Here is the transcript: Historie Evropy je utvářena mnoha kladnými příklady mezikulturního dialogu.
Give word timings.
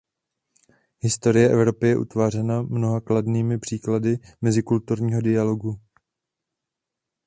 Historie 0.99 1.49
Evropy 1.51 1.87
je 1.87 1.97
utvářena 1.97 2.61
mnoha 2.61 3.01
kladnými 3.01 3.59
příklady 3.59 4.17
mezikulturního 4.41 5.21
dialogu. 5.21 5.79